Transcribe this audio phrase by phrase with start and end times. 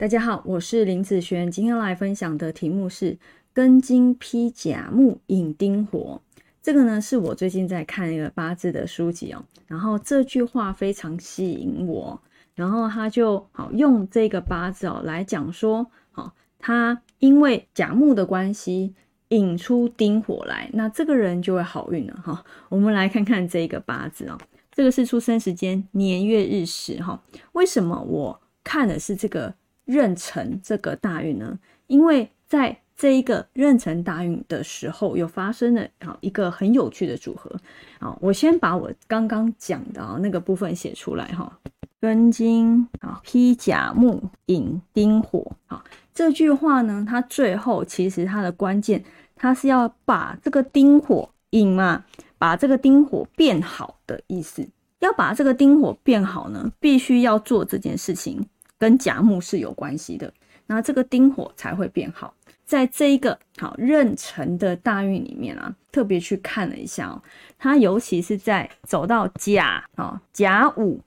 [0.00, 3.18] 大家好，我是林子轩，今天来分享的题目是
[3.54, 6.22] 庚金披甲木引丁火。
[6.62, 12.18] 这个呢是我最近在看一个八字的书籍哦，然后这句话非常吸引我，
[12.54, 18.94] 然后他就好用这个八字哦来讲说，好，他因为甲木的关系
[19.28, 22.42] 引出丁火来，那这个人就会好运了哈。
[22.70, 24.38] 我们来看看这个八字哦，
[24.72, 27.22] 这个是出生时间年月日时哈。
[27.52, 29.52] 为什么我看的是这个
[29.90, 31.58] 壬辰这个大运呢？
[31.88, 37.50] 因为在这一个壬辰大运的时候，有发生了啊一个很有趣的组合
[37.98, 38.16] 啊。
[38.20, 41.58] 我先把我刚刚讲的啊那个部分写出来哈。
[42.00, 45.84] 庚金啊披甲木引丁火啊，
[46.14, 49.04] 这句话呢，它最后其实它的关键，
[49.36, 52.04] 它是要把这个丁火引嘛，
[52.38, 54.66] 把这个丁火变好的意思。
[55.00, 58.46] 要把这个丁火变好呢，必须要做这件事情，
[58.80, 60.32] 跟甲木是有关系的，
[60.66, 62.34] 那这个丁火才会变好。
[62.64, 67.20] 在这一个好壬辰的大运里面啊，特别去看了一下哦，
[67.58, 71.00] 它尤其是在走到甲啊甲午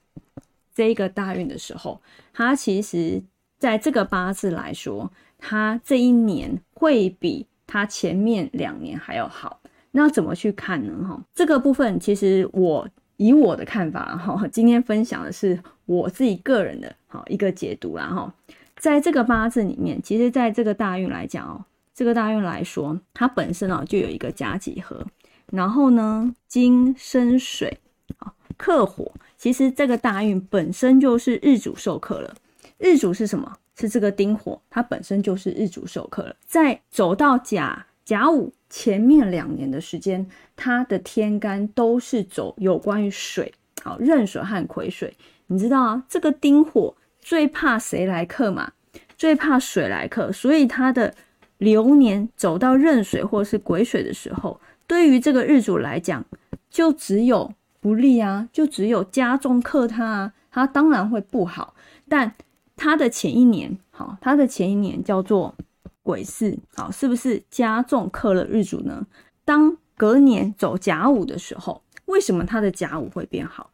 [0.75, 1.99] 这一个大运的时候，
[2.31, 3.23] 它其实
[3.57, 9.59] 在这个八字来说，它这一年会比它前面两年还要好。
[9.91, 11.07] 那怎么去看呢？
[11.07, 18.33] 哈，这个部分其实我以我的看法哈，今天分享的是我自己个人的好一个解读啦哈。
[18.77, 25.05] 在这个八字里面，其实在这个大运来讲哦，这个大运来说，它本身哦就有一个甲己合，
[25.51, 27.79] 然后呢金生水
[28.17, 32.35] 啊克火，其实这个大运本身就是日主受克了。
[32.77, 33.57] 日主是什么？
[33.75, 36.35] 是这个丁火，它本身就是日主受克了。
[36.45, 45.15] 在走到甲甲午前面两年的时间，它的天干都是走有关于水，好壬水和癸水。
[45.45, 46.95] 你知道啊，这个丁火。
[47.21, 48.71] 最怕谁来克嘛？
[49.15, 51.13] 最怕水来克，所以他的
[51.59, 56.25] 流年走到壬水或是癸水的时候，对于这个日主来讲，
[56.71, 61.75] 就只有不利啊，就只有加重克他啊，他当然会不好。
[62.09, 62.33] 但
[62.75, 65.55] 他的前一年，好，他的前一年叫做
[66.03, 69.07] 癸巳，好，是不是加重克了日主呢？
[69.43, 73.71] 当隔年走甲午的时候，为什么他的甲午会变好？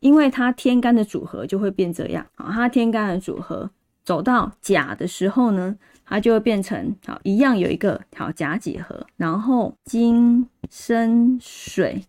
[0.00, 3.70] 因为它天干的组合就会变这样啊，它天干的组合
[4.04, 5.74] 走到甲的时候呢，
[6.04, 12.04] 它就会变成好一样有一个好甲几何，然后金生水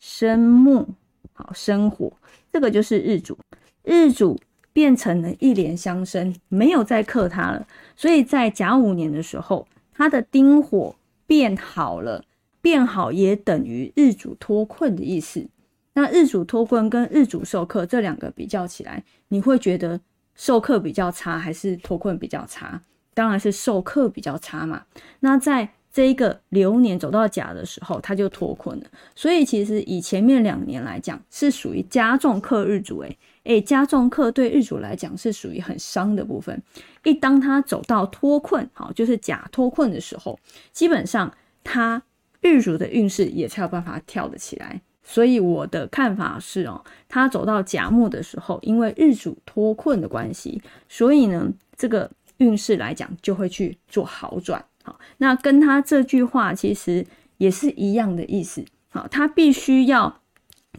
[0.00, 0.88] 生木，
[1.32, 2.12] 好生火，
[2.52, 3.38] 这个就是日主，
[3.84, 4.36] 日主
[4.76, 7.66] 变成了一连相生，没有再克它了，
[7.96, 10.94] 所以在甲午年的时候，它的丁火
[11.26, 12.22] 变好了，
[12.60, 15.48] 变好也等于日主脱困的意思。
[15.94, 19.98] 那日主脱困跟日主受克这两个比较起来，你会觉得
[20.34, 22.82] 受克比较差还是脱困比较差？
[23.14, 24.84] 当然是受克比较差嘛。
[25.20, 28.84] 那在这一个流年走到甲的时候，他就脱困了。
[29.14, 33.00] 所以其实以前面两年来讲，是属于加重克日主。
[33.00, 36.62] 诶诶，加重克对日主来讲是属于很伤的部分。
[37.02, 40.38] 一当他走到脱困，好，就是甲脱困的时候，
[40.70, 42.02] 基本上他
[42.42, 44.78] 日主的运势也才有办法跳得起来。
[45.02, 54.62] 所以我的看法是哦，他走到甲木的时候，因为日主脱困的关系，所以呢，这个运势来讲就会去做好转。
[54.86, 57.04] 好，那跟他这句话其实
[57.38, 58.64] 也是一样的意思。
[58.90, 60.20] 好，他必须要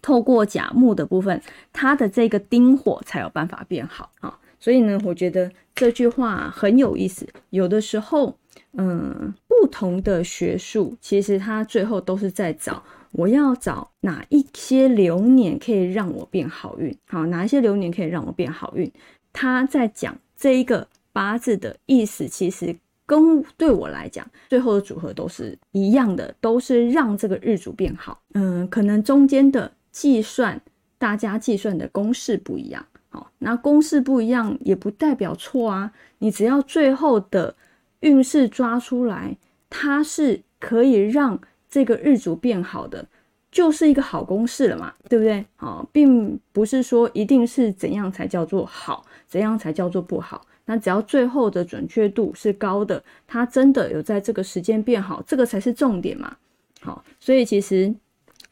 [0.02, 1.42] 透过甲木的部分，
[1.74, 4.10] 他的这个丁火才有办法变好。
[4.22, 7.28] 好，所以呢，我觉得这句话很有意思。
[7.50, 8.38] 有的时候，
[8.78, 12.82] 嗯，不同的学术其实他最后都是在找。
[13.12, 16.96] 我要找哪一些流年可以让我变好运？
[17.08, 18.90] 好，哪一些流年可以让我变好运？
[19.34, 22.76] 他在讲这一个八字的意思，其实
[23.08, 28.22] 跟对我来讲，最后的组合都是一样的，都是让这个日主变好。
[28.36, 30.62] 嗯，可能中间的计算，
[31.00, 32.86] 大家计算的公式不一样。
[33.10, 35.92] 好，那公式不一样也不代表错啊。
[36.20, 37.56] 你只要最后的
[38.02, 39.36] 运势抓出来，
[39.68, 41.40] 它是可以让。
[41.70, 43.06] 这个日主变好的，
[43.52, 45.46] 就是一个好公式了嘛，对不对？
[45.58, 50.48] 好，并不是说一定是怎样才叫做好，怎样才叫做不好。
[50.68, 56.38] 那只要最后的准确度是高的，它真的有在这个时间变好，这个才是重点嘛。
[56.82, 57.92] 好，所以其实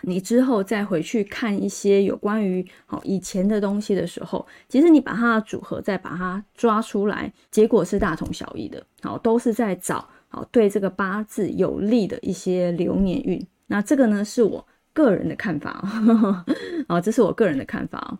[0.01, 8.83] 你之后再回去看一些有关于好以前的东西的时候，其实你把它的组合再把它抓出来，结果是大同小异的。
[9.03, 10.07] 好，都是在找。
[10.27, 16.43] 好，对这个八字有利的一些流年运，那这个呢是我个人的看法哦。
[16.89, 18.19] 好，这是我个人的看法哦。